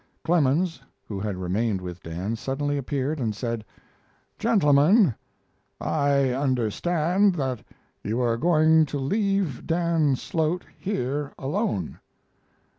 [0.23, 3.63] Clemens, who had remained with Dan, suddenly appeared and said:
[4.39, 5.13] "Gentlemen,
[5.79, 7.63] I understand that
[8.03, 11.99] you are going to leave Dan Slote here alone.